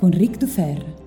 con 0.00 0.12
Ric 0.12 0.38
Dufer. 0.38 0.99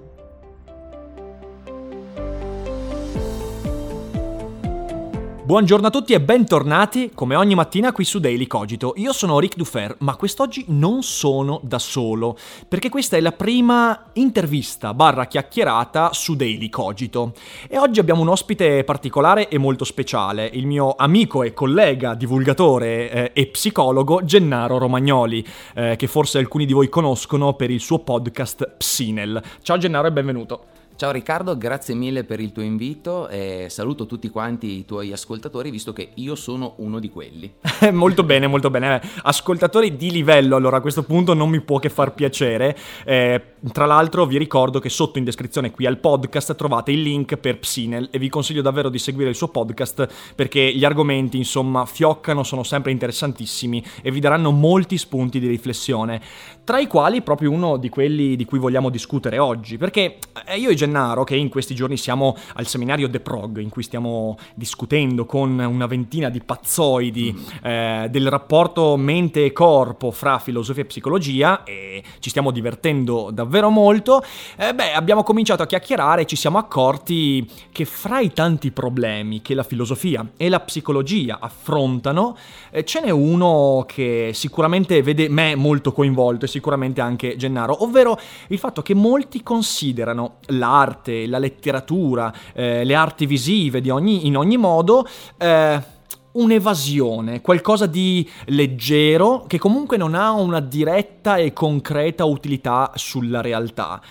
Buongiorno 5.46 5.88
a 5.88 5.90
tutti 5.90 6.14
e 6.14 6.22
bentornati 6.22 7.12
come 7.14 7.36
ogni 7.36 7.54
mattina 7.54 7.92
qui 7.92 8.06
su 8.06 8.20
Daily 8.20 8.48
Cogito. 8.48 8.94
Io 8.96 9.12
sono 9.12 9.40
Ric 9.40 9.58
Dufer, 9.58 9.98
ma 10.00 10.16
quest'oggi 10.16 10.64
non 10.70 11.04
sono 11.04 11.60
da 11.64 11.80
solo, 11.80 12.38
perché 12.66 12.88
questa 12.88 13.18
è 13.18 13.20
la 13.20 13.34
prima 13.34 14.06
intervista 14.14 14.94
barra 14.94 15.26
chiacchierata 15.26 16.14
su 16.14 16.36
Daily 16.36 16.70
Cogito. 16.70 17.34
E 17.68 17.78
oggi 17.78 18.00
abbiamo 18.00 18.22
un 18.22 18.30
ospite 18.30 18.86
particolare 18.86 19.50
e 19.50 19.58
molto 19.58 19.84
speciale, 19.84 20.50
il 20.54 20.66
mio 20.66 20.96
amico 20.96 21.44
e 21.44 21.52
collega, 21.52 22.14
divulgatore 22.14 23.12
eh, 23.12 23.32
e 23.34 23.48
psicologo 23.48 24.24
Gennaro 24.24 24.78
Romagnoli, 24.78 25.46
eh, 25.76 25.98
che 25.98 26.08
forse 26.08 26.38
alcuni 26.38 26.66
di 26.66 26.72
voi 26.72 26.88
conoscono 26.88 27.54
per 27.56 27.70
il 27.70 27.82
suo 27.82 28.00
podcast 28.00 28.76
Psinel. 28.78 29.44
Ciao 29.62 29.78
Gennaro 29.78 30.08
e 30.08 30.12
benvenuto. 30.14 30.73
Ciao 30.96 31.10
Riccardo, 31.12 31.58
grazie 31.58 31.96
mille 31.96 32.24
per 32.24 32.40
il 32.40 32.52
tuo 32.52 32.62
invito 32.62 33.28
e 33.28 33.66
saluto 33.70 34.06
tutti 34.06 34.30
quanti 34.30 34.78
i 34.78 34.86
tuoi 34.86 35.12
ascoltatori 35.12 35.72
visto 35.72 35.92
che 35.92 36.10
io 36.14 36.36
sono 36.36 36.76
uno 36.78 37.00
di 37.00 37.10
quelli. 37.10 37.52
molto 37.92 38.24
bene, 38.24 38.46
molto 38.46 38.70
bene. 38.70 39.02
Ascoltatori 39.24 39.96
di 39.96 40.12
livello, 40.12 40.56
allora 40.56 40.78
a 40.78 40.82
questo 40.82 41.02
punto 41.02 41.34
non 41.34 41.50
mi 41.50 41.62
può 41.62 41.80
che 41.80 41.90
far 41.90 42.14
piacere. 42.14 42.78
Eh, 43.06 43.42
tra 43.72 43.86
l'altro 43.86 44.26
vi 44.26 44.38
ricordo 44.38 44.80
che 44.80 44.90
sotto 44.90 45.18
in 45.18 45.24
descrizione 45.24 45.72
qui 45.72 45.88
al 45.88 45.98
podcast 45.98 46.54
trovate 46.56 46.92
il 46.92 47.02
link 47.02 47.38
per 47.38 47.58
Psinel 47.58 48.10
e 48.12 48.20
vi 48.20 48.30
consiglio 48.30 48.62
davvero 48.62 48.90
di 48.90 49.00
seguire 49.00 49.30
il 49.30 49.36
suo 49.36 49.48
podcast 49.48 50.34
perché 50.36 50.74
gli 50.74 50.86
argomenti 50.86 51.38
insomma 51.38 51.86
fioccano, 51.86 52.44
sono 52.44 52.62
sempre 52.62 52.92
interessantissimi 52.92 53.84
e 54.04 54.12
vi 54.12 54.20
daranno 54.20 54.52
molti 54.52 54.98
spunti 55.00 55.40
di 55.40 55.48
riflessione, 55.48 56.22
tra 56.64 56.78
i 56.78 56.86
quali 56.86 57.24
proprio 57.24 57.50
uno 57.50 57.78
di 57.78 57.90
quelli 57.90 58.36
di 58.36 58.46
cui 58.46 58.60
vogliamo 58.60 58.90
discutere 58.90 59.40
oggi, 59.40 59.78
perché 59.78 60.18
eh, 60.46 60.58
io 60.58 60.70
e 60.70 60.76
Gennaro, 60.84 61.24
che 61.24 61.36
in 61.38 61.48
questi 61.48 61.74
giorni 61.74 61.96
siamo 61.96 62.36
al 62.56 62.68
seminario 62.68 63.10
The 63.10 63.22
Prog, 63.22 63.60
in 63.60 63.70
cui 63.70 63.84
stiamo 63.84 64.38
discutendo 64.54 65.26
con 65.26 65.58
una 65.58 65.86
ventina 65.86 66.30
di 66.30 66.42
pazzoidi 66.42 67.34
mm. 67.34 67.66
eh, 67.66 68.08
del 68.10 68.30
rapporto 68.30 68.98
mente 68.98 69.46
e 69.46 69.54
corpo 69.54 70.12
fra 70.12 70.40
filosofia 70.40 70.84
e 70.84 70.86
psicologia 70.86 71.64
e 71.64 72.04
ci 72.20 72.30
stiamo 72.30 72.52
divertendo 72.52 73.30
davvero 73.32 73.70
molto, 73.70 74.22
eh, 74.58 74.74
beh, 74.74 74.92
abbiamo 74.92 75.24
cominciato 75.24 75.64
a 75.64 75.66
chiacchierare 75.66 76.24
e 76.24 76.26
ci 76.26 76.36
siamo 76.36 76.58
accorti 76.58 77.50
che 77.72 77.86
fra 77.86 78.20
i 78.20 78.34
tanti 78.34 78.72
problemi 78.72 79.42
che 79.42 79.54
la 79.54 79.64
filosofia 79.64 80.32
e 80.36 80.50
la 80.50 80.60
psicologia 80.60 81.38
affrontano, 81.40 82.36
eh, 82.72 82.84
ce 82.84 83.00
n'è 83.00 83.10
uno 83.10 83.86
che 83.88 84.32
sicuramente 84.34 85.02
vede 85.02 85.30
me 85.30 85.56
molto 85.56 85.94
coinvolto 85.94 86.44
e 86.44 86.50
sicuramente 86.50 87.00
anche 87.00 87.38
Gennaro, 87.38 87.84
ovvero 87.84 88.20
il 88.48 88.60
fatto 88.60 88.82
che 88.82 88.94
molti 88.94 89.44
considerano 89.44 90.40
la 90.48 90.73
l'arte, 90.74 91.28
la 91.28 91.38
letteratura, 91.38 92.34
eh, 92.54 92.84
le 92.84 92.96
arti 92.96 93.26
visive 93.26 93.80
ogni, 93.92 94.26
in 94.26 94.36
ogni 94.36 94.58
modo, 94.58 95.08
eh, 95.38 95.82
un'evasione, 96.34 97.42
qualcosa 97.42 97.86
di 97.86 98.28
leggero 98.46 99.46
che 99.48 99.60
comunque 99.60 99.98
non 99.98 100.16
ha 100.16 100.32
una 100.32 100.60
diretta 100.60 101.38
e 101.38 101.54
concreta 101.54 102.26
utilità 102.26 102.92
sulla 102.96 103.42
realtà. 103.42 104.02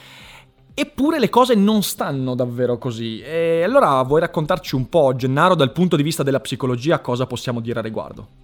Eppure 0.74 1.18
le 1.18 1.28
cose 1.28 1.54
non 1.54 1.82
stanno 1.82 2.34
davvero 2.34 2.78
così. 2.78 3.20
E 3.20 3.62
allora 3.62 4.00
vuoi 4.02 4.20
raccontarci 4.20 4.74
un 4.74 4.88
po', 4.88 5.14
Gennaro, 5.14 5.54
dal 5.54 5.72
punto 5.72 5.96
di 5.96 6.02
vista 6.02 6.22
della 6.22 6.40
psicologia, 6.40 7.00
cosa 7.00 7.26
possiamo 7.26 7.60
dire 7.60 7.80
a 7.80 7.82
riguardo? 7.82 8.41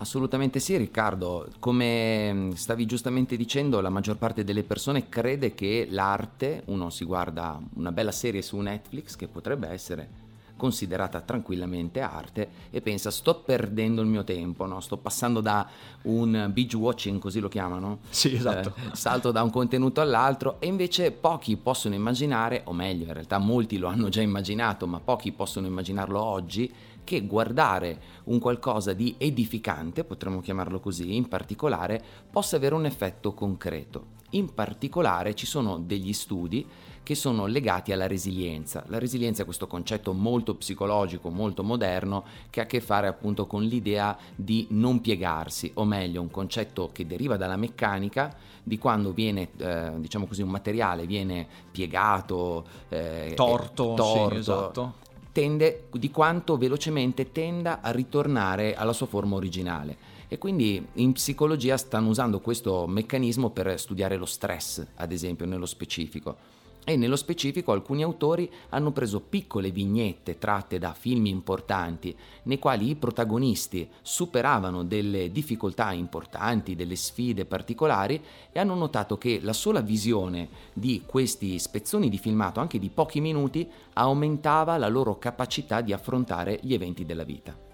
Assolutamente 0.00 0.60
sì 0.60 0.76
Riccardo, 0.76 1.48
come 1.58 2.32
mm, 2.32 2.50
stavi 2.52 2.86
giustamente 2.86 3.36
dicendo 3.36 3.80
la 3.80 3.88
maggior 3.88 4.16
parte 4.16 4.44
delle 4.44 4.62
persone 4.62 5.08
crede 5.08 5.54
che 5.54 5.88
l'arte, 5.90 6.62
uno 6.66 6.88
si 6.88 7.04
guarda 7.04 7.60
una 7.74 7.90
bella 7.90 8.12
serie 8.12 8.40
su 8.40 8.56
Netflix 8.58 9.16
che 9.16 9.26
potrebbe 9.26 9.68
essere 9.68 10.26
considerata 10.58 11.22
tranquillamente 11.22 12.02
arte 12.02 12.48
e 12.68 12.82
pensa 12.82 13.10
sto 13.10 13.36
perdendo 13.36 14.02
il 14.02 14.08
mio 14.08 14.24
tempo, 14.24 14.66
no? 14.66 14.80
sto 14.80 14.98
passando 14.98 15.40
da 15.40 15.66
un 16.02 16.50
binge 16.52 16.76
watching, 16.76 17.18
così 17.18 17.40
lo 17.40 17.48
chiamano? 17.48 18.00
Sì, 18.10 18.34
esatto. 18.34 18.74
Eh, 18.76 18.94
salto 18.94 19.30
da 19.30 19.42
un 19.42 19.50
contenuto 19.50 20.02
all'altro 20.02 20.56
e 20.58 20.66
invece 20.66 21.12
pochi 21.12 21.56
possono 21.56 21.94
immaginare, 21.94 22.62
o 22.64 22.74
meglio 22.74 23.06
in 23.06 23.14
realtà 23.14 23.38
molti 23.38 23.78
lo 23.78 23.88
hanno 23.88 24.10
già 24.10 24.20
immaginato, 24.20 24.86
ma 24.86 25.00
pochi 25.00 25.32
possono 25.32 25.66
immaginarlo 25.66 26.20
oggi, 26.20 26.70
che 27.04 27.24
guardare 27.24 28.00
un 28.24 28.38
qualcosa 28.38 28.92
di 28.92 29.14
edificante, 29.16 30.04
potremmo 30.04 30.40
chiamarlo 30.40 30.78
così, 30.78 31.16
in 31.16 31.26
particolare, 31.26 32.04
possa 32.30 32.56
avere 32.56 32.74
un 32.74 32.84
effetto 32.84 33.32
concreto. 33.32 34.16
In 34.32 34.52
particolare 34.52 35.34
ci 35.34 35.46
sono 35.46 35.78
degli 35.78 36.12
studi 36.12 36.66
che 37.08 37.14
sono 37.14 37.46
legati 37.46 37.90
alla 37.90 38.06
resilienza. 38.06 38.84
La 38.88 38.98
resilienza 38.98 39.40
è 39.40 39.44
questo 39.46 39.66
concetto 39.66 40.12
molto 40.12 40.54
psicologico, 40.56 41.30
molto 41.30 41.62
moderno, 41.62 42.22
che 42.50 42.60
ha 42.60 42.64
a 42.64 42.66
che 42.66 42.82
fare 42.82 43.06
appunto 43.06 43.46
con 43.46 43.62
l'idea 43.62 44.14
di 44.36 44.66
non 44.72 45.00
piegarsi, 45.00 45.70
o 45.76 45.86
meglio, 45.86 46.20
un 46.20 46.30
concetto 46.30 46.90
che 46.92 47.06
deriva 47.06 47.38
dalla 47.38 47.56
meccanica, 47.56 48.36
di 48.62 48.76
quando 48.76 49.14
viene, 49.14 49.48
eh, 49.56 49.92
diciamo 49.96 50.26
così, 50.26 50.42
un 50.42 50.50
materiale 50.50 51.06
viene 51.06 51.46
piegato, 51.70 52.66
eh, 52.90 53.32
torto, 53.34 53.94
torto 53.94 54.28
sì, 54.28 54.36
esatto 54.36 54.94
tende, 55.32 55.84
di 55.92 56.10
quanto 56.10 56.58
velocemente 56.58 57.32
tenda 57.32 57.80
a 57.80 57.90
ritornare 57.90 58.74
alla 58.74 58.92
sua 58.92 59.06
forma 59.06 59.36
originale. 59.36 59.96
E 60.28 60.36
quindi 60.36 60.86
in 60.94 61.12
psicologia 61.12 61.78
stanno 61.78 62.08
usando 62.08 62.40
questo 62.40 62.86
meccanismo 62.86 63.48
per 63.48 63.78
studiare 63.78 64.16
lo 64.16 64.26
stress, 64.26 64.84
ad 64.96 65.12
esempio, 65.12 65.46
nello 65.46 65.64
specifico 65.64 66.57
e 66.88 66.96
nello 66.96 67.16
specifico 67.16 67.72
alcuni 67.72 68.02
autori 68.02 68.50
hanno 68.70 68.92
preso 68.92 69.20
piccole 69.20 69.70
vignette 69.70 70.38
tratte 70.38 70.78
da 70.78 70.94
film 70.94 71.26
importanti 71.26 72.16
nei 72.44 72.58
quali 72.58 72.88
i 72.88 72.94
protagonisti 72.94 73.86
superavano 74.00 74.84
delle 74.84 75.30
difficoltà 75.30 75.92
importanti, 75.92 76.74
delle 76.74 76.96
sfide 76.96 77.44
particolari 77.44 78.18
e 78.50 78.58
hanno 78.58 78.74
notato 78.74 79.18
che 79.18 79.38
la 79.42 79.52
sola 79.52 79.82
visione 79.82 80.48
di 80.72 81.02
questi 81.04 81.58
spezzoni 81.58 82.08
di 82.08 82.16
filmato, 82.16 82.58
anche 82.58 82.78
di 82.78 82.88
pochi 82.88 83.20
minuti, 83.20 83.68
aumentava 83.92 84.78
la 84.78 84.88
loro 84.88 85.18
capacità 85.18 85.82
di 85.82 85.92
affrontare 85.92 86.58
gli 86.62 86.72
eventi 86.72 87.04
della 87.04 87.24
vita. 87.24 87.67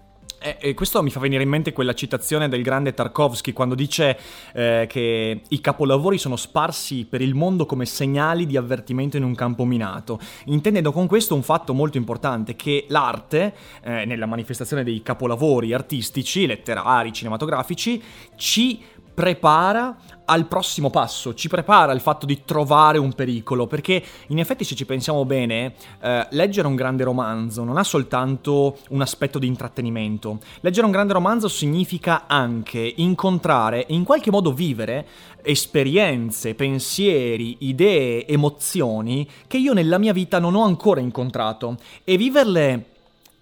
Eh, 0.45 0.57
e 0.59 0.73
questo 0.75 1.01
mi 1.01 1.09
fa 1.09 1.19
venire 1.19 1.41
in 1.41 1.49
mente 1.49 1.73
quella 1.73 1.95
citazione 1.95 2.47
del 2.47 2.61
grande 2.61 2.93
Tarkovsky 2.93 3.51
quando 3.51 3.73
dice 3.73 4.15
eh, 4.53 4.85
che 4.87 5.41
i 5.47 5.59
capolavori 5.59 6.19
sono 6.19 6.35
sparsi 6.35 7.07
per 7.09 7.21
il 7.21 7.33
mondo 7.33 7.65
come 7.65 7.87
segnali 7.87 8.45
di 8.45 8.55
avvertimento 8.55 9.17
in 9.17 9.23
un 9.23 9.33
campo 9.33 9.65
minato, 9.65 10.19
intendendo 10.45 10.91
con 10.91 11.07
questo 11.07 11.33
un 11.33 11.41
fatto 11.41 11.73
molto 11.73 11.97
importante, 11.97 12.55
che 12.55 12.85
l'arte, 12.89 13.55
eh, 13.81 14.05
nella 14.05 14.27
manifestazione 14.27 14.83
dei 14.83 15.01
capolavori 15.01 15.73
artistici, 15.73 16.45
letterari, 16.45 17.11
cinematografici, 17.11 17.99
ci 18.35 18.83
prepara 19.15 19.97
al 20.25 20.47
prossimo 20.47 20.89
passo, 20.89 21.33
ci 21.33 21.47
prepara 21.47 21.91
al 21.91 22.01
fatto 22.01 22.25
di 22.25 22.43
trovare 22.43 22.97
un 22.97 23.13
pericolo, 23.13 23.67
perché 23.67 24.03
in 24.27 24.39
effetti 24.39 24.63
se 24.63 24.75
ci 24.75 24.85
pensiamo 24.85 25.23
bene, 25.23 25.73
eh, 26.01 26.27
leggere 26.31 26.67
un 26.67 26.75
grande 26.75 27.03
romanzo 27.03 27.63
non 27.63 27.77
ha 27.77 27.83
soltanto 27.83 28.77
un 28.89 29.01
aspetto 29.01 29.39
di 29.39 29.47
intrattenimento, 29.47 30.39
leggere 30.61 30.85
un 30.85 30.91
grande 30.91 31.13
romanzo 31.13 31.47
significa 31.47 32.23
anche 32.27 32.93
incontrare 32.97 33.85
e 33.85 33.93
in 33.93 34.03
qualche 34.03 34.31
modo 34.31 34.51
vivere 34.51 35.07
esperienze, 35.43 36.55
pensieri, 36.55 37.57
idee, 37.59 38.27
emozioni 38.27 39.29
che 39.47 39.57
io 39.57 39.73
nella 39.73 39.99
mia 39.99 40.11
vita 40.11 40.39
non 40.39 40.55
ho 40.55 40.63
ancora 40.63 40.99
incontrato. 40.99 41.77
E 42.03 42.17
viverle 42.17 42.94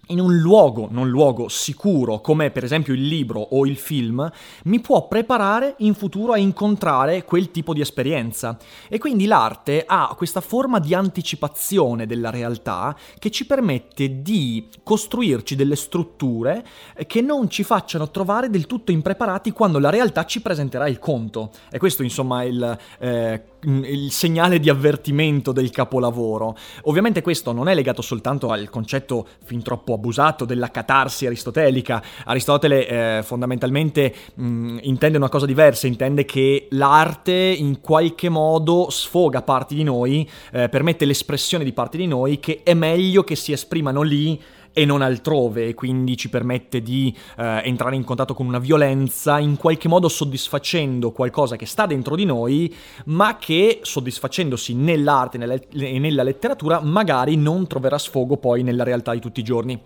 in 0.08 0.20
un 0.20 0.36
luogo, 0.36 0.88
non 0.90 1.08
luogo 1.08 1.48
sicuro, 1.48 2.20
come 2.20 2.50
per 2.50 2.64
esempio 2.64 2.92
il 2.92 3.06
libro 3.06 3.40
o 3.40 3.66
il 3.66 3.76
film, 3.76 4.30
mi 4.64 4.80
può 4.80 5.08
preparare 5.08 5.74
in 5.78 5.94
futuro 5.94 6.32
a 6.32 6.38
incontrare 6.38 7.24
quel 7.24 7.50
tipo 7.50 7.72
di 7.72 7.80
esperienza. 7.80 8.58
E 8.88 8.98
quindi 8.98 9.26
l'arte 9.26 9.84
ha 9.86 10.12
questa 10.16 10.40
forma 10.40 10.78
di 10.78 10.94
anticipazione 10.94 12.06
della 12.06 12.30
realtà 12.30 12.96
che 13.18 13.30
ci 13.30 13.46
permette 13.46 14.22
di 14.22 14.68
costruirci 14.82 15.56
delle 15.56 15.76
strutture 15.76 16.64
che 17.06 17.20
non 17.20 17.48
ci 17.48 17.62
facciano 17.62 18.10
trovare 18.10 18.50
del 18.50 18.66
tutto 18.66 18.92
impreparati 18.92 19.52
quando 19.52 19.78
la 19.78 19.90
realtà 19.90 20.24
ci 20.24 20.40
presenterà 20.40 20.88
il 20.88 20.98
conto. 20.98 21.50
E 21.70 21.78
questo 21.78 22.02
insomma 22.02 22.42
è 22.42 22.46
il... 22.46 22.78
Eh, 22.98 23.42
il 23.64 24.10
segnale 24.10 24.60
di 24.60 24.68
avvertimento 24.68 25.52
del 25.52 25.70
capolavoro. 25.70 26.56
Ovviamente 26.82 27.22
questo 27.22 27.52
non 27.52 27.68
è 27.68 27.74
legato 27.74 28.02
soltanto 28.02 28.48
al 28.50 28.70
concetto 28.70 29.26
fin 29.44 29.62
troppo 29.62 29.94
abusato 29.94 30.44
della 30.44 30.70
catarsi 30.70 31.26
aristotelica. 31.26 32.02
Aristotele 32.24 32.86
eh, 32.86 33.22
fondamentalmente 33.22 34.14
mh, 34.34 34.78
intende 34.82 35.16
una 35.18 35.28
cosa 35.28 35.46
diversa, 35.46 35.86
intende 35.86 36.24
che 36.24 36.68
l'arte 36.70 37.32
in 37.32 37.80
qualche 37.80 38.28
modo 38.28 38.88
sfoga 38.90 39.42
parti 39.42 39.74
di 39.74 39.82
noi, 39.82 40.28
eh, 40.52 40.68
permette 40.68 41.04
l'espressione 41.04 41.64
di 41.64 41.72
parti 41.72 41.96
di 41.96 42.06
noi 42.06 42.40
che 42.40 42.60
è 42.62 42.74
meglio 42.74 43.24
che 43.24 43.36
si 43.36 43.52
esprimano 43.52 44.02
lì 44.02 44.40
e 44.74 44.84
non 44.84 45.00
altrove, 45.00 45.68
e 45.68 45.74
quindi 45.74 46.16
ci 46.16 46.28
permette 46.28 46.82
di 46.82 47.16
eh, 47.38 47.62
entrare 47.64 47.94
in 47.94 48.04
contatto 48.04 48.34
con 48.34 48.46
una 48.46 48.58
violenza, 48.58 49.38
in 49.38 49.56
qualche 49.56 49.88
modo 49.88 50.08
soddisfacendo 50.08 51.12
qualcosa 51.12 51.56
che 51.56 51.64
sta 51.64 51.86
dentro 51.86 52.16
di 52.16 52.24
noi, 52.24 52.74
ma 53.06 53.38
che 53.38 53.78
soddisfacendosi 53.82 54.74
nell'arte 54.74 55.38
e 55.70 55.98
nella 55.98 56.24
letteratura 56.24 56.80
magari 56.80 57.36
non 57.36 57.66
troverà 57.68 57.96
sfogo 57.96 58.36
poi 58.36 58.62
nella 58.64 58.82
realtà 58.82 59.12
di 59.12 59.20
tutti 59.20 59.40
i 59.40 59.44
giorni. 59.44 59.80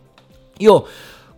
Io 0.61 0.87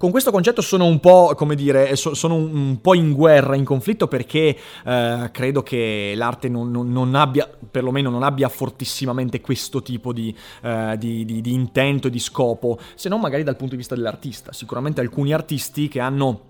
con 0.01 0.11
questo 0.11 0.31
concetto 0.31 0.63
sono 0.63 0.87
un 0.87 0.99
po', 0.99 1.35
come 1.37 1.55
dire, 1.55 1.95
sono 1.95 2.35
un, 2.35 2.81
po' 2.81 2.95
in 2.95 3.13
guerra, 3.13 3.55
in 3.55 3.65
conflitto 3.65 4.09
perché 4.09 4.57
eh, 4.83 5.29
credo 5.31 5.63
che 5.63 6.15
l'arte 6.17 6.49
non, 6.49 6.71
non, 6.71 6.91
non, 6.91 7.15
abbia, 7.15 7.47
perlomeno 7.71 8.09
non 8.09 8.23
abbia 8.23 8.49
fortissimamente 8.49 9.43
questo 9.43 9.83
tipo 9.83 10.15
di, 10.15 10.35
eh, 10.63 10.97
di, 10.97 11.27
di, 11.27 11.43
di 11.43 11.53
intento 11.53 12.07
e 12.07 12.11
di 12.11 12.19
scopo, 12.19 12.79
se 12.95 13.11
non 13.11 13.21
magari 13.21 13.43
dal 13.43 13.57
punto 13.57 13.73
di 13.73 13.77
vista 13.77 13.95
dell'artista. 13.95 14.55
Sicuramente 14.55 15.03
alcuni 15.03 15.35
artisti 15.35 15.89
che 15.89 16.01
hanno 16.01 16.50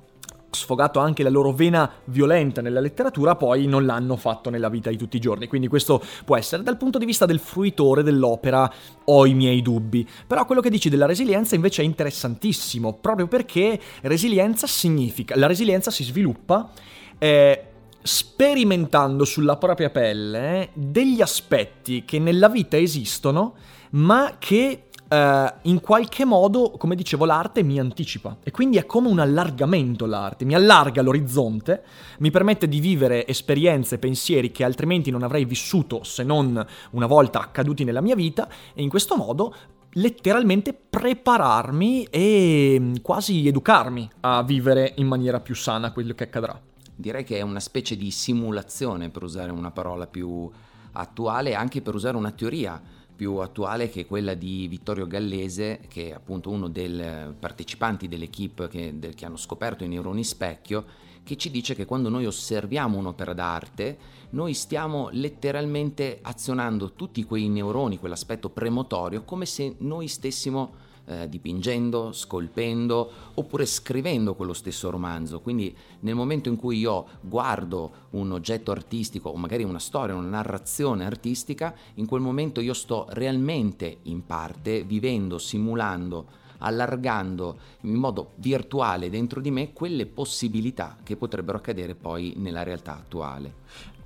sfogato 0.51 0.99
anche 0.99 1.23
la 1.23 1.31
loro 1.31 1.53
vena 1.53 1.91
violenta 2.05 2.61
nella 2.61 2.81
letteratura, 2.81 3.37
poi 3.37 3.67
non 3.67 3.87
l'hanno 3.87 4.17
fatto 4.17 4.51
nella 4.51 4.69
vita 4.69 4.91
di 4.91 4.97
tutti 4.97 5.17
i 5.17 5.21
giorni. 5.21 5.47
Quindi 5.47 5.69
questo 5.69 6.03
può 6.25 6.37
essere 6.37 6.63
dal 6.63 6.77
punto 6.77 6.99
di 6.99 7.05
vista 7.05 7.27
del 7.27 7.39
fruitore 7.39 8.03
dell'opera, 8.03 8.73
ho 9.05 9.27
i 9.27 9.35
miei 9.35 9.63
dubbi. 9.63 10.07
Però 10.27 10.45
quello 10.45 10.61
che 10.61 10.71
dici 10.71 10.89
della 10.89 11.07
resilienza 11.07 11.55
invece 11.55 11.83
è 11.83 11.85
interessantissimo, 11.85 12.95
proprio 12.95 13.27
perché 13.27 13.79
resilienza 14.03 14.67
significa, 14.67 15.37
la 15.37 15.47
resilienza 15.47 15.91
si 15.91 16.05
sviluppa 16.05 16.71
eh, 17.19 17.65
sperimentando 18.03 19.25
sulla 19.25 19.57
propria 19.57 19.91
pelle 19.91 20.71
degli 20.73 21.21
aspetti 21.21 22.05
che 22.05 22.19
nella 22.19 22.49
vita 22.49 22.79
esistono, 22.79 23.55
ma 23.91 24.37
che 24.39 24.85
Uh, 25.11 25.53
in 25.63 25.81
qualche 25.81 26.25
modo, 26.25 26.71
come 26.79 26.95
dicevo, 26.95 27.25
l'arte 27.25 27.65
mi 27.65 27.81
anticipa 27.81 28.37
e 28.45 28.53
quindi 28.53 28.77
è 28.77 28.87
come 28.87 29.09
un 29.09 29.19
allargamento 29.19 30.07
l'arte, 30.07 30.45
mi 30.45 30.55
allarga 30.55 31.03
l'orizzonte, 31.03 31.83
mi 32.19 32.31
permette 32.31 32.69
di 32.69 32.79
vivere 32.79 33.27
esperienze, 33.27 33.99
pensieri 33.99 34.53
che 34.53 34.63
altrimenti 34.63 35.11
non 35.11 35.25
avrei 35.25 35.45
vissuto 35.45 36.05
se 36.05 36.23
non 36.23 36.65
una 36.93 37.07
volta 37.07 37.41
accaduti 37.41 37.83
nella 37.83 38.01
mia 38.01 38.15
vita 38.15 38.49
e 38.73 38.83
in 38.83 38.89
questo 38.89 39.17
modo 39.17 39.53
letteralmente 39.95 40.73
prepararmi 40.75 42.05
e 42.05 42.77
mm, 42.79 42.95
quasi 43.03 43.49
educarmi 43.49 44.09
a 44.21 44.45
vivere 44.45 44.93
in 44.99 45.09
maniera 45.09 45.41
più 45.41 45.57
sana 45.57 45.91
quello 45.91 46.15
che 46.15 46.23
accadrà. 46.23 46.57
Direi 46.95 47.25
che 47.25 47.39
è 47.39 47.43
una 47.43 47.59
specie 47.59 47.97
di 47.97 48.13
simulazione, 48.13 49.09
per 49.09 49.25
usare 49.25 49.51
una 49.51 49.73
parola 49.73 50.07
più 50.07 50.49
attuale, 50.93 51.55
anche 51.55 51.83
per 51.83 51.95
usare 51.95 52.17
una 52.17 52.31
teoria 52.31 52.81
più 53.21 53.35
attuale 53.37 53.91
che 53.91 54.07
quella 54.07 54.33
di 54.33 54.67
Vittorio 54.67 55.07
Gallese, 55.07 55.81
che 55.89 56.09
è 56.09 56.13
appunto 56.13 56.49
uno 56.49 56.71
dei 56.71 57.05
partecipanti 57.39 58.09
dell'equipe 58.09 58.67
che, 58.67 58.99
del, 58.99 59.15
che 59.15 59.27
hanno 59.27 59.37
scoperto 59.37 59.85
i 59.85 59.89
neuroni 59.89 60.25
specchio, 60.25 60.87
che 61.23 61.37
ci 61.37 61.51
dice 61.51 61.75
che 61.75 61.85
quando 61.85 62.09
noi 62.09 62.25
osserviamo 62.25 62.97
un'opera 62.97 63.35
d'arte, 63.35 63.99
noi 64.31 64.55
stiamo 64.55 65.11
letteralmente 65.13 66.21
azionando 66.23 66.95
tutti 66.95 67.23
quei 67.25 67.51
neuroni, 67.51 67.99
quell'aspetto 67.99 68.49
premotorio, 68.49 69.23
come 69.25 69.45
se 69.45 69.75
noi 69.81 70.09
stessimo 70.09 70.73
eh, 71.11 71.29
dipingendo, 71.29 72.13
scolpendo 72.13 73.11
oppure 73.35 73.67
scrivendo 73.67 74.35
quello 74.35 74.53
stesso 74.53 74.91
romanzo. 74.91 75.41
Quindi 75.41 75.75
nel 76.01 76.15
momento 76.15 76.49
in 76.49 76.57
cui 76.57 76.79
io 76.79 77.07
guardo 77.21 77.91
un 78.11 78.31
oggetto 78.31 78.71
artistico 78.71 79.31
o 79.31 79.37
magari 79.37 79.65
una 79.65 79.81
storia, 79.81 80.15
una 80.15 80.29
narrazione 80.29 81.05
artistica, 81.05 81.75
in 81.95 82.07
quel 82.07 82.21
momento 82.21 82.61
io 82.61 82.75
sto 82.75 83.07
realmente 83.11 83.99
in 84.03 84.25
parte 84.25 84.85
vivendo, 84.85 85.39
simulando 85.39 86.39
allargando 86.63 87.59
in 87.83 87.95
modo 87.95 88.33
virtuale 88.35 89.09
dentro 89.09 89.41
di 89.41 89.51
me 89.51 89.73
quelle 89.73 90.05
possibilità 90.05 90.99
che 91.03 91.17
potrebbero 91.17 91.57
accadere 91.57 91.95
poi 91.95 92.35
nella 92.37 92.63
realtà 92.63 92.93
attuale. 92.93 93.55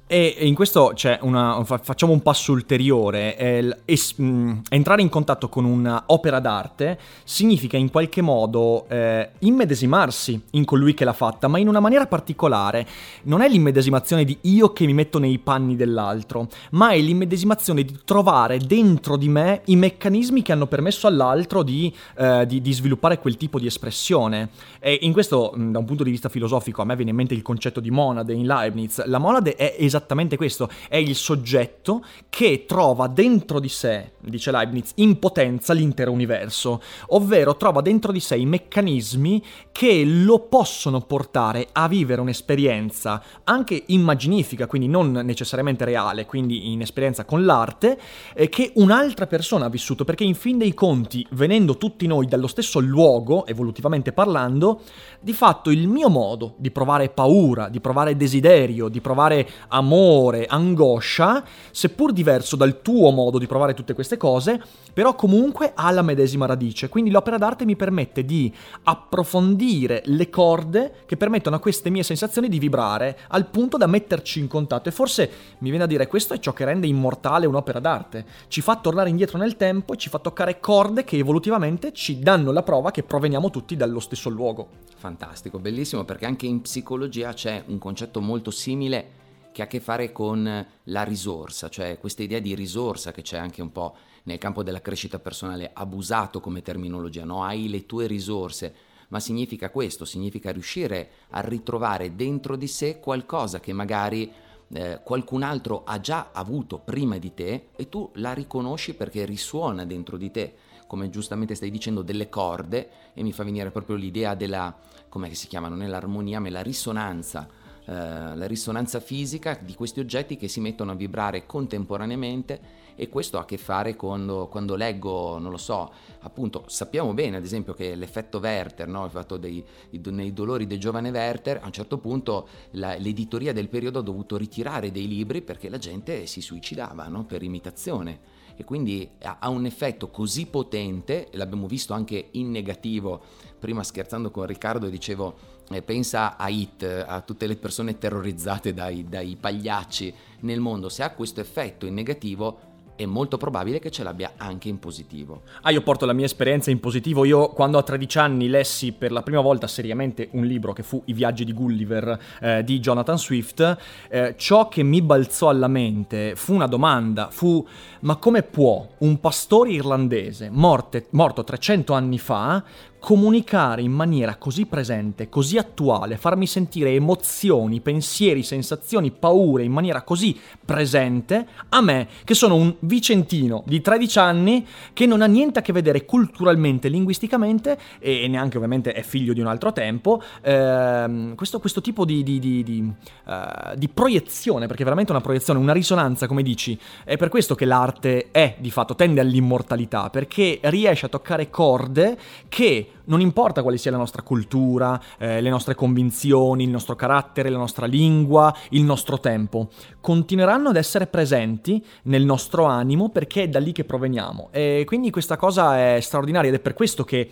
E 0.07 0.37
in 0.41 0.55
questo 0.55 0.93
c'è 0.95 1.19
una, 1.23 1.65
facciamo 1.65 2.13
un 2.13 2.21
passo 2.21 2.53
ulteriore, 2.53 3.83
mm, 4.21 4.53
entrare 4.69 5.01
in 5.01 5.09
contatto 5.09 5.49
con 5.49 5.65
un'opera 5.65 6.41
d'arte 6.41 6.99
significa 7.25 7.79
in 7.79 7.91
qualche 7.91 8.21
modo 8.21 8.85
eh, 8.89 9.31
immedesimarsi 9.39 10.39
in 10.51 10.67
colui 10.67 10.93
che 10.93 11.07
l'ha 11.07 11.15
fatta, 11.15 11.49
ma 11.49 11.59
in 11.59 11.69
una 11.69 11.81
maniera 11.81 12.07
particolare. 12.07 12.87
Non 13.23 13.41
è 13.41 13.49
l'immedesimazione 13.49 14.25
di 14.25 14.37
io 14.43 14.75
che 14.75 14.85
mi 14.85 14.93
metto 14.93 15.19
nei 15.19 15.39
panni 15.39 15.75
dell'altro, 15.75 16.49
ma 16.73 16.91
è 16.91 16.99
l'immedesimazione 16.99 17.83
di 17.83 18.01
trovare 18.05 18.59
dentro 18.59 19.17
di 19.17 19.31
me 19.31 19.63
i 19.67 19.77
meccanismi 19.77 20.43
che 20.43 20.53
hanno 20.53 20.67
permesso 20.67 21.07
all'altro 21.07 21.63
di, 21.63 21.91
eh, 22.19 22.45
di, 22.47 22.61
di 22.61 22.73
sviluppare 22.75 23.19
quel 23.19 23.39
tipo 23.39 23.59
di 23.59 23.65
espressione. 23.65 24.51
E 24.81 24.99
in 25.01 25.15
questo, 25.15 25.55
mm, 25.57 25.73
da 25.73 25.79
un 25.79 25.87
punto 25.87 26.05
di 26.05 26.11
vista 26.11 26.29
filosofico, 26.29 26.83
a 26.83 26.85
me 26.85 26.95
viene 26.95 27.13
in 27.13 27.17
mente 27.17 27.33
il 27.33 27.41
concetto 27.41 27.81
di 27.81 27.91
monade 27.91 28.35
in 28.35 28.45
Leibniz. 28.45 29.03
La 29.07 29.19
monade 29.19 29.55
è 29.55 29.75
esattamente 29.79 29.93
esattamente 29.95 30.37
questo, 30.37 30.69
è 30.89 30.97
il 30.97 31.15
soggetto 31.15 32.05
che 32.29 32.65
trova 32.67 33.07
dentro 33.07 33.61
di 33.61 33.69
sé, 33.69 34.13
dice 34.21 34.51
Leibniz, 34.51 34.93
in 34.97 35.19
potenza 35.21 35.73
l'intero 35.73 36.11
universo, 36.11 36.83
ovvero 37.09 37.57
trova 37.57 37.81
dentro 37.81 38.11
di 38.11 38.21
sé 38.21 38.37
i 38.37 38.47
meccanismi 38.47 39.43
che 39.71 40.05
lo 40.05 40.41
possono 40.41 41.01
portare 41.01 41.69
a 41.73 41.87
vivere 41.87 42.21
un'esperienza 42.21 43.23
anche 43.45 43.85
immaginifica, 43.87 44.67
quindi 44.67 44.89
non 44.89 45.13
necessariamente 45.13 45.85
reale, 45.85 46.27
quindi 46.27 46.73
in 46.73 46.81
esperienza 46.81 47.25
con 47.25 47.45
l'arte, 47.45 47.99
eh, 48.35 48.49
che 48.49 48.73
un'altra 48.75 49.27
persona 49.27 49.67
ha 49.67 49.71
vissuto, 49.71 50.05
perché 50.05 50.25
in 50.25 50.35
fin 50.35 50.59
dei 50.59 50.75
conti, 50.75 51.25
venendo 51.31 51.79
tutti 51.79 52.07
noi 52.07 52.27
dallo 52.27 52.49
stesso 52.49 52.81
luogo, 52.81 53.47
evolutivamente 53.47 54.13
parlando, 54.13 54.81
di 55.21 55.33
fatto 55.33 55.71
il 55.71 55.87
mio 55.87 56.09
modo 56.09 56.55
di 56.57 56.71
provare 56.71 57.11
paura, 57.11 57.69
di 57.69 57.81
provare 57.81 58.17
desiderio, 58.17 58.89
di 58.89 59.01
provare 59.01 59.49
amore, 59.69 59.84
amore, 59.85 60.47
angoscia, 60.47 61.45
seppur 61.71 62.13
diverso 62.13 62.57
dal 62.57 62.81
tuo 62.81 63.11
modo 63.11 63.39
di 63.39 63.47
provare 63.47 63.75
tutte 63.75 63.93
queste 63.93 64.17
cose, 64.17 64.61
però 64.93 65.15
comunque 65.15 65.73
ha 65.75 65.91
la 65.91 66.03
medesima 66.03 66.47
radice. 66.47 66.89
Quindi 66.89 67.11
l'opera 67.11 67.37
d'arte 67.37 67.67
mi 67.67 67.77
permette 67.77 68.25
di 68.25 68.53
approfondire 68.85 70.03
le 70.07 70.31
corde 70.31 70.95
che 71.05 71.17
permettono 71.17 71.57
a 71.57 71.61
queste 71.61 71.91
mie 71.91 72.03
sensazioni 72.03 72.49
di 72.49 72.59
vibrare 72.59 73.19
al 73.29 73.47
punto 73.47 73.77
da 73.77 73.87
metterci 73.87 74.41
in 74.41 74.49
contatto. 74.49 74.89
E 74.89 74.93
forse 74.93 75.31
mi 75.59 75.69
viene 75.69 75.85
a 75.85 75.89
dire 75.89 76.07
questo 76.07 76.33
è 76.33 76.39
ciò 76.39 76.53
che 76.53 76.65
rende 76.65 76.87
immortale 76.87 77.47
un'opera 77.47 77.79
d'arte. 77.79 78.25
Ci 78.49 78.63
fa 78.63 78.77
tornare 78.77 79.11
indietro 79.11 79.37
nel 79.37 79.57
tempo 79.57 79.93
e 79.93 79.97
ci 79.99 80.09
fa 80.09 80.19
toccare 80.19 80.61
corde 80.61 81.05
che 81.05 81.19
evolutivamente 81.19 81.93
ci 81.93 82.19
danno 82.19 82.53
la 82.53 82.63
prova 82.63 82.91
che 82.91 83.03
proveniamo 83.03 83.51
tutti 83.51 83.77
dallo 83.77 84.01
stesso 84.01 84.31
luogo. 84.31 84.69
Fantastico, 84.97 85.59
bellissimo 85.59 86.05
perché 86.05 86.25
anche 86.25 86.47
in 86.47 86.63
psicologia 86.63 87.35
c'è 87.35 87.63
un 87.67 87.79
concetto 87.79 88.23
molto 88.23 88.51
simile 88.51 89.23
che 89.55 89.63
ha 89.63 89.67
a 89.67 89.69
che 89.69 89.79
fare 89.79 90.11
con 90.11 90.67
la 90.83 91.03
risorsa, 91.05 91.69
cioè 91.69 92.01
questa 92.01 92.25
idea 92.25 92.41
di 92.41 92.57
risorsa 92.57 93.13
che 93.13 93.23
c'è 93.23 93.39
anche 93.39 93.63
un 93.63 93.71
po' 93.71 93.95
nel 94.25 94.39
campo 94.39 94.65
della 94.65 94.81
crescita 94.81 95.21
personale, 95.21 95.71
abusato 95.73 96.41
come 96.41 96.61
terminologia, 96.61 97.25
no? 97.25 97.45
Hai 97.45 97.69
le 97.69 97.87
tue 97.87 98.09
risorse, 98.09 98.75
ma 99.09 99.21
significa 99.21 99.71
questo, 99.71 100.05
significa 100.05 100.51
riuscire 100.51 101.09
a 101.31 101.41
ritrovare 101.41 102.17
dentro 102.17 102.57
di 102.57 102.67
sé 102.67 102.99
qualcosa 102.99 103.61
che 103.61 103.73
magari 103.73 104.29
eh, 104.73 105.01
qualcun 105.05 105.45
altro 105.45 105.85
ha 105.85 106.01
già 106.01 106.31
avuto 106.33 106.81
prima 106.81 107.17
di 107.19 107.33
te 107.33 107.69
e 107.77 107.89
tu 107.89 108.11
la 108.15 108.33
riconosci 108.33 108.95
perché 108.95 109.25
risuona 109.25 109.85
dentro 109.85 110.17
di 110.17 110.33
te, 110.33 110.55
come 110.89 111.11
giustamente 111.11 111.55
stai 111.55 111.71
dicendo, 111.71 112.03
delle 112.03 112.29
corde 112.29 112.91
e 113.15 113.23
mi 113.23 113.33
fa 113.33 113.45
venire 113.45 113.71
proprio 113.71 113.95
l'idea 113.95 114.35
della, 114.35 114.77
come 115.09 115.33
si 115.35 115.47
chiamano, 115.47 115.77
nell'armonia, 115.77 116.41
ma 116.41 116.51
la 116.51 116.61
risonanza 116.61 117.63
eh, 117.87 117.93
la 117.93 118.47
risonanza 118.47 118.99
fisica 118.99 119.59
di 119.61 119.75
questi 119.75 120.01
oggetti 120.01 120.37
che 120.37 120.49
si 120.49 120.61
mettono 120.61 120.93
a 120.93 120.95
vibrare 120.95 121.45
contemporaneamente 121.45 122.83
e 122.97 123.09
questo 123.09 123.37
ha 123.37 123.43
a 123.43 123.45
che 123.45 123.59
fare 123.59 123.95
quando, 123.95 124.47
quando 124.47 124.75
leggo, 124.75 125.39
non 125.39 125.51
lo 125.51 125.57
so, 125.57 125.93
appunto 126.21 126.65
sappiamo 126.69 127.13
bene 127.13 127.37
ad 127.37 127.45
esempio 127.45 127.75
che 127.75 127.95
l'effetto 127.95 128.39
Werther, 128.39 128.89
no? 128.89 129.05
il 129.05 129.11
fatto 129.11 129.37
dei, 129.37 129.63
nei 129.91 130.33
dolori 130.33 130.67
del 130.67 130.79
giovane 130.79 131.11
Werther, 131.11 131.59
a 131.63 131.67
un 131.67 131.73
certo 131.73 131.99
punto 131.99 132.49
la, 132.73 132.95
l'editoria 132.97 133.53
del 133.53 133.69
periodo 133.69 133.99
ha 133.99 134.03
dovuto 134.03 134.37
ritirare 134.37 134.91
dei 134.91 135.07
libri 135.07 135.43
perché 135.43 135.69
la 135.69 135.79
gente 135.79 136.27
si 136.27 136.41
suicidava 136.41 137.07
no? 137.09 137.25
per 137.25 137.43
imitazione 137.43 138.34
e 138.57 138.65
quindi 138.65 139.09
ha 139.21 139.49
un 139.49 139.67
effetto 139.67 140.11
così 140.11 140.47
potente, 140.47 141.29
l'abbiamo 141.33 141.67
visto 141.67 141.93
anche 141.93 142.29
in 142.33 142.51
negativo, 142.51 143.23
prima 143.59 143.83
scherzando 143.83 144.31
con 144.31 144.47
Riccardo 144.47 144.89
dicevo 144.89 145.53
eh, 145.71 145.83
pensa 145.83 146.37
a 146.37 146.49
Hit, 146.49 146.83
a 147.07 147.21
tutte 147.23 147.47
le 147.47 147.57
persone 147.57 147.99
terrorizzate 147.99 148.75
dai, 148.75 149.09
dai 149.09 149.37
pagliacci 149.37 150.15
nel 150.41 150.61
mondo, 150.61 150.89
se 150.89 151.03
ha 151.03 151.11
questo 151.11 151.41
effetto 151.41 151.87
in 151.87 151.95
negativo 151.95 152.73
è 152.97 153.07
molto 153.07 153.37
probabile 153.37 153.79
che 153.79 153.91
ce 153.91 154.03
l'abbia 154.03 154.33
anche 154.37 154.69
in 154.69 154.79
positivo. 154.79 155.43
Ah, 155.63 155.71
io 155.71 155.83
porto 155.83 156.07
la 156.07 156.13
mia 156.13 156.27
esperienza 156.27 156.71
in 156.71 156.81
positivo. 156.81 157.25
Io 157.25 157.49
quando 157.49 157.79
a 157.79 157.83
13 157.83 158.19
anni 158.19 158.49
lessi 158.49 158.93
per 158.93 159.13
la 159.13 159.23
prima 159.23 159.41
volta 159.41 159.67
seriamente 159.67 160.29
un 160.33 160.45
libro 160.45 160.73
che 160.73 160.83
fu 160.83 161.03
I 161.07 161.13
viaggi 161.13 161.45
di 161.45 161.53
Gulliver 161.53 162.19
eh, 162.41 162.65
di 162.65 162.79
Jonathan 162.79 163.19
Swift, 163.19 163.77
eh, 164.09 164.35
ciò 164.37 164.69
che 164.69 164.83
mi 164.83 165.03
balzò 165.03 165.49
alla 165.49 165.69
mente 165.69 166.35
fu 166.37 166.55
una 166.55 166.67
domanda, 166.67 167.31
fu 167.31 167.67
ma 168.01 168.17
come 168.17 168.43
può 168.43 168.87
un 168.99 169.19
pastore 169.19 169.71
irlandese 169.71 170.51
morte, 170.51 171.07
morto 171.11 171.43
300 171.43 171.95
anni 171.95 172.19
fa 172.19 172.63
comunicare 173.05 173.83
in 173.83 173.93
maniera 173.93 174.37
così 174.37 174.65
presente, 174.65 175.29
così 175.29 175.59
attuale, 175.59 176.17
farmi 176.17 176.47
sentire 176.47 176.95
emozioni, 176.95 177.83
pensieri, 177.83 178.43
sensazioni, 178.43 179.11
paure 179.11 179.63
in 179.63 179.73
maniera 179.73 180.01
così 180.01 180.35
presente 180.65 181.47
a 181.69 181.83
me, 181.83 182.09
che 182.25 182.33
sono 182.33 182.55
un 182.55 182.75
vicentino 182.87 183.63
di 183.67 183.81
13 183.81 184.19
anni 184.19 184.67
che 184.93 185.07
non 185.07 185.23
ha 185.23 185.27
niente 185.27 185.59
a 185.59 185.63
che 185.63 185.73
vedere 185.73 186.05
culturalmente, 186.05 186.89
linguisticamente 186.89 187.79
e 187.99 188.27
neanche 188.29 188.57
ovviamente 188.57 188.93
è 188.93 189.03
figlio 189.03 189.33
di 189.33 189.41
un 189.41 189.47
altro 189.47 189.73
tempo, 189.73 190.23
ehm, 190.43 191.35
questo, 191.35 191.61
questo, 191.61 191.81
tipo 191.81 192.05
di, 192.05 192.23
di, 192.23 192.39
di, 192.39 192.63
di 192.63 192.95
uh, 193.27 193.93
proiezione, 193.93 194.67
perché 194.67 194.83
è 194.83 194.85
veramente 194.85 195.13
una 195.13 195.21
proiezione, 195.21 195.59
una 195.59 195.73
risonanza, 195.73 196.27
come 196.27 196.43
dici, 196.43 196.79
è 197.05 197.17
per 197.17 197.29
questo 197.29 197.55
che 197.55 197.65
l'arte 197.65 198.31
è 198.31 198.57
di 198.59 198.71
fatto, 198.71 198.95
tende 198.95 199.21
all'immortalità, 199.21 200.11
perché 200.11 200.61
riesce 200.63 201.07
a 201.07 201.09
toccare 201.09 201.51
corde 201.51 202.19
che 202.49 202.89
non 203.07 203.21
importa 203.21 203.63
quale 203.63 203.77
sia 203.77 203.91
la 203.91 203.97
nostra 203.97 204.23
cultura, 204.23 205.01
eh, 205.19 205.41
le 205.41 205.51
nostre 205.51 205.75
convinzioni, 205.75 206.65
il 206.65 206.71
nostro 206.71 206.95
carattere, 206.95 207.51
la 207.51 207.59
nostra 207.59 207.87
lingua, 207.87 208.55
il 208.71 208.83
nostro 208.83 209.21
tempo, 209.21 209.69
continueranno 210.01 210.71
ad 210.71 210.77
essere 210.77 211.07
presenti 211.07 211.85
nel 212.05 212.25
nostro 212.25 212.67
animo 212.79 213.09
perché 213.11 213.45
è 213.45 213.49
da 213.49 213.59
lì 213.59 213.73
che 213.73 213.85
proveniamo. 213.85 214.49
E 214.51 214.85
quindi 214.87 215.11
questa 215.11 215.37
cosa 215.37 215.79
è 215.79 216.01
straordinaria 216.01 216.51
ed 216.51 216.57
è 216.57 216.61
per 216.61 216.75
questo 216.75 217.05
che 217.05 217.31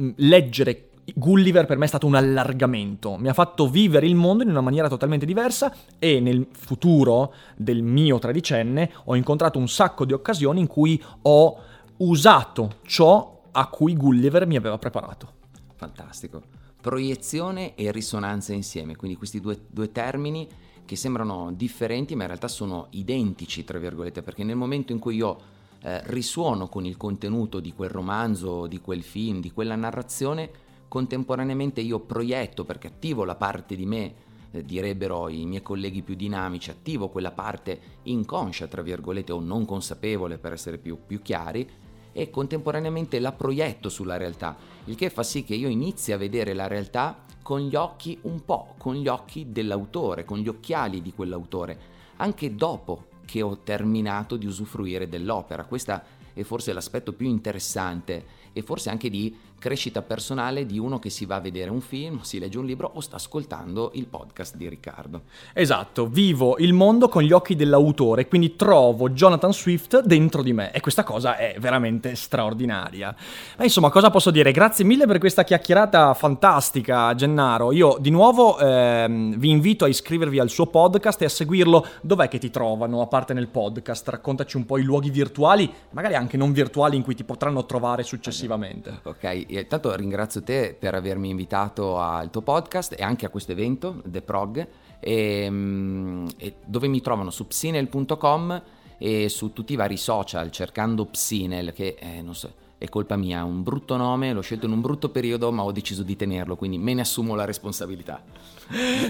mm, 0.00 0.10
leggere 0.16 0.90
Gulliver 1.14 1.66
per 1.66 1.76
me 1.76 1.84
è 1.84 1.88
stato 1.88 2.06
un 2.06 2.14
allargamento, 2.14 3.16
mi 3.16 3.28
ha 3.28 3.32
fatto 3.32 3.68
vivere 3.68 4.06
il 4.06 4.14
mondo 4.14 4.42
in 4.42 4.50
una 4.50 4.60
maniera 4.60 4.88
totalmente 4.88 5.26
diversa 5.26 5.74
e 5.98 6.20
nel 6.20 6.46
futuro 6.52 7.34
del 7.56 7.82
mio 7.82 8.18
tredicenne 8.18 8.90
ho 9.04 9.16
incontrato 9.16 9.58
un 9.58 9.68
sacco 9.68 10.04
di 10.04 10.12
occasioni 10.12 10.60
in 10.60 10.66
cui 10.66 11.02
ho 11.22 11.58
usato 11.98 12.76
ciò 12.82 13.48
a 13.50 13.66
cui 13.68 13.96
Gulliver 13.96 14.46
mi 14.46 14.56
aveva 14.56 14.78
preparato. 14.78 15.38
Fantastico. 15.74 16.42
Proiezione 16.80 17.74
e 17.74 17.90
risonanza 17.90 18.52
insieme, 18.52 18.96
quindi 18.96 19.16
questi 19.16 19.40
due, 19.40 19.58
due 19.68 19.92
termini 19.92 20.48
che 20.90 20.96
sembrano 20.96 21.52
differenti 21.52 22.16
ma 22.16 22.22
in 22.22 22.26
realtà 22.26 22.48
sono 22.48 22.88
identici, 22.90 23.62
tra 23.62 23.78
virgolette, 23.78 24.22
perché 24.22 24.42
nel 24.42 24.56
momento 24.56 24.90
in 24.90 24.98
cui 24.98 25.14
io 25.14 25.38
eh, 25.82 26.00
risuono 26.06 26.66
con 26.66 26.84
il 26.84 26.96
contenuto 26.96 27.60
di 27.60 27.72
quel 27.72 27.90
romanzo, 27.90 28.66
di 28.66 28.80
quel 28.80 29.04
film, 29.04 29.38
di 29.38 29.52
quella 29.52 29.76
narrazione, 29.76 30.50
contemporaneamente 30.88 31.80
io 31.80 32.00
proietto 32.00 32.64
perché 32.64 32.88
attivo 32.88 33.22
la 33.22 33.36
parte 33.36 33.76
di 33.76 33.86
me, 33.86 34.14
eh, 34.50 34.64
direbbero 34.64 35.28
i 35.28 35.46
miei 35.46 35.62
colleghi 35.62 36.02
più 36.02 36.16
dinamici, 36.16 36.70
attivo 36.70 37.08
quella 37.08 37.30
parte 37.30 37.78
inconscia, 38.02 38.66
tra 38.66 38.82
virgolette, 38.82 39.30
o 39.30 39.38
non 39.38 39.64
consapevole 39.66 40.38
per 40.38 40.54
essere 40.54 40.76
più, 40.76 40.98
più 41.06 41.22
chiari, 41.22 41.70
e 42.10 42.30
contemporaneamente 42.30 43.20
la 43.20 43.30
proietto 43.30 43.88
sulla 43.88 44.16
realtà, 44.16 44.56
il 44.86 44.96
che 44.96 45.08
fa 45.08 45.22
sì 45.22 45.44
che 45.44 45.54
io 45.54 45.68
inizi 45.68 46.10
a 46.10 46.16
vedere 46.16 46.52
la 46.52 46.66
realtà 46.66 47.28
con 47.42 47.60
gli 47.60 47.74
occhi 47.74 48.18
un 48.22 48.44
po', 48.44 48.74
con 48.78 48.94
gli 48.94 49.08
occhi 49.08 49.50
dell'autore, 49.50 50.24
con 50.24 50.38
gli 50.38 50.48
occhiali 50.48 51.02
di 51.02 51.12
quell'autore, 51.12 51.78
anche 52.16 52.54
dopo 52.54 53.06
che 53.24 53.42
ho 53.42 53.58
terminato 53.58 54.36
di 54.36 54.46
usufruire 54.46 55.08
dell'opera. 55.08 55.64
Questo 55.64 56.00
è 56.32 56.42
forse 56.42 56.72
l'aspetto 56.72 57.12
più 57.12 57.28
interessante 57.28 58.38
e 58.52 58.62
forse 58.62 58.90
anche 58.90 59.08
di 59.08 59.36
crescita 59.60 60.00
personale 60.02 60.64
di 60.66 60.78
uno 60.78 60.98
che 60.98 61.10
si 61.10 61.26
va 61.26 61.36
a 61.36 61.40
vedere 61.40 61.70
un 61.70 61.82
film, 61.82 62.22
si 62.22 62.38
legge 62.40 62.58
un 62.58 62.64
libro 62.64 62.90
o 62.94 63.00
sta 63.00 63.16
ascoltando 63.16 63.90
il 63.94 64.06
podcast 64.06 64.56
di 64.56 64.68
Riccardo. 64.68 65.22
Esatto, 65.52 66.06
vivo 66.06 66.56
il 66.58 66.72
mondo 66.72 67.08
con 67.08 67.22
gli 67.22 67.30
occhi 67.30 67.54
dell'autore, 67.54 68.26
quindi 68.26 68.56
trovo 68.56 69.10
Jonathan 69.10 69.52
Swift 69.52 70.02
dentro 70.02 70.42
di 70.42 70.54
me 70.54 70.72
e 70.72 70.80
questa 70.80 71.04
cosa 71.04 71.36
è 71.36 71.56
veramente 71.60 72.16
straordinaria. 72.16 73.14
Ma 73.58 73.64
insomma, 73.64 73.90
cosa 73.90 74.10
posso 74.10 74.30
dire? 74.30 74.50
Grazie 74.50 74.84
mille 74.84 75.06
per 75.06 75.18
questa 75.18 75.44
chiacchierata 75.44 76.14
fantastica, 76.14 77.14
Gennaro. 77.14 77.70
Io 77.72 77.98
di 78.00 78.10
nuovo 78.10 78.58
ehm, 78.58 79.36
vi 79.36 79.50
invito 79.50 79.84
a 79.84 79.88
iscrivervi 79.88 80.38
al 80.38 80.48
suo 80.48 80.66
podcast 80.66 81.20
e 81.20 81.26
a 81.26 81.28
seguirlo. 81.28 81.86
Dov'è 82.00 82.28
che 82.28 82.38
ti 82.38 82.48
trovano, 82.50 83.02
a 83.02 83.06
parte 83.06 83.34
nel 83.34 83.48
podcast? 83.48 84.08
Raccontaci 84.08 84.56
un 84.56 84.64
po' 84.64 84.78
i 84.78 84.82
luoghi 84.82 85.10
virtuali, 85.10 85.70
magari 85.90 86.14
anche 86.14 86.38
non 86.38 86.52
virtuali, 86.52 86.96
in 86.96 87.02
cui 87.02 87.14
ti 87.14 87.24
potranno 87.24 87.66
trovare 87.66 88.02
successivamente. 88.04 89.00
Ok, 89.02 89.48
intanto 89.58 89.94
ringrazio 89.94 90.42
te 90.42 90.76
per 90.78 90.94
avermi 90.94 91.30
invitato 91.30 91.98
al 91.98 92.30
tuo 92.30 92.42
podcast 92.42 92.94
e 92.98 93.02
anche 93.02 93.26
a 93.26 93.28
questo 93.28 93.52
evento, 93.52 94.02
The 94.04 94.22
Prog, 94.22 94.68
e, 95.00 95.50
mm, 95.50 96.26
e 96.36 96.54
dove 96.64 96.88
mi 96.88 97.00
trovano? 97.00 97.30
Su 97.30 97.46
psinel.com 97.46 98.62
e 98.98 99.28
su 99.28 99.52
tutti 99.52 99.72
i 99.72 99.76
vari 99.76 99.96
social 99.96 100.50
cercando 100.50 101.06
Psinel, 101.06 101.72
che 101.72 101.96
eh, 101.98 102.20
non 102.20 102.34
so, 102.34 102.52
è 102.80 102.88
colpa 102.88 103.14
mia, 103.14 103.44
un 103.44 103.62
brutto 103.62 103.98
nome, 103.98 104.32
l'ho 104.32 104.40
scelto 104.40 104.64
in 104.64 104.72
un 104.72 104.80
brutto 104.80 105.10
periodo, 105.10 105.52
ma 105.52 105.62
ho 105.62 105.70
deciso 105.70 106.02
di 106.02 106.16
tenerlo, 106.16 106.56
quindi 106.56 106.78
me 106.78 106.94
ne 106.94 107.02
assumo 107.02 107.34
la 107.34 107.44
responsabilità. 107.44 108.22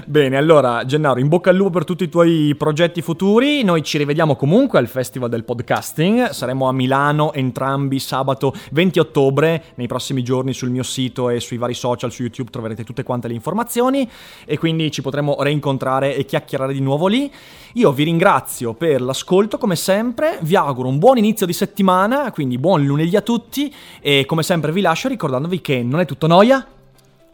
Bene, 0.06 0.36
allora 0.36 0.84
Gennaro, 0.84 1.20
in 1.20 1.28
bocca 1.28 1.50
al 1.50 1.56
lupo 1.56 1.70
per 1.70 1.84
tutti 1.84 2.02
i 2.02 2.08
tuoi 2.08 2.54
progetti 2.56 3.00
futuri. 3.00 3.62
Noi 3.62 3.84
ci 3.84 3.98
rivediamo 3.98 4.34
comunque 4.34 4.80
al 4.80 4.88
Festival 4.88 5.28
del 5.28 5.44
Podcasting. 5.44 6.30
Saremo 6.30 6.66
a 6.66 6.72
Milano 6.72 7.32
entrambi 7.32 8.00
sabato 8.00 8.54
20 8.72 8.98
ottobre. 8.98 9.64
Nei 9.74 9.86
prossimi 9.86 10.24
giorni 10.24 10.54
sul 10.54 10.70
mio 10.70 10.82
sito 10.82 11.28
e 11.28 11.38
sui 11.38 11.58
vari 11.58 11.74
social, 11.74 12.10
su 12.10 12.22
YouTube 12.22 12.50
troverete 12.50 12.84
tutte 12.84 13.04
quante 13.04 13.28
le 13.28 13.34
informazioni 13.34 14.08
e 14.46 14.58
quindi 14.58 14.90
ci 14.90 15.02
potremo 15.02 15.36
reincontrare 15.42 16.16
e 16.16 16.24
chiacchierare 16.24 16.72
di 16.72 16.80
nuovo 16.80 17.06
lì. 17.06 17.30
Io 17.74 17.92
vi 17.92 18.02
ringrazio 18.02 18.72
per 18.72 19.00
l'ascolto 19.02 19.58
come 19.58 19.76
sempre, 19.76 20.38
vi 20.40 20.56
auguro 20.56 20.88
un 20.88 20.98
buon 20.98 21.18
inizio 21.18 21.46
di 21.46 21.52
settimana, 21.52 22.32
quindi 22.32 22.58
buon 22.58 22.84
lunedì 22.84 23.14
a 23.14 23.20
tutti 23.20 23.59
tutti 23.68 23.74
e 24.00 24.24
come 24.24 24.42
sempre 24.42 24.72
vi 24.72 24.80
lascio 24.80 25.08
ricordandovi 25.08 25.60
che 25.60 25.82
non 25.82 26.00
è 26.00 26.06
tutto 26.06 26.26
noia. 26.26 26.66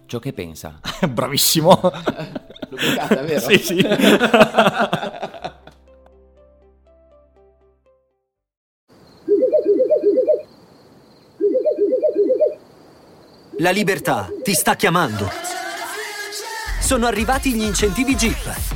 Ciò 0.06 0.18
che 0.18 0.32
pensa. 0.32 0.80
Bravissimo. 1.08 1.80
Lubricata, 2.70 3.22
vero? 3.22 3.40
Sì, 3.40 3.58
sì. 3.58 3.86
La 13.58 13.70
libertà 13.70 14.28
ti 14.42 14.52
sta 14.52 14.76
chiamando. 14.76 15.30
Sono 16.78 17.06
arrivati 17.06 17.54
gli 17.54 17.62
incentivi 17.62 18.14
Jeep. 18.14 18.75